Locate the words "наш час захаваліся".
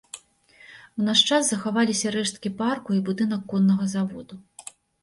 1.09-2.15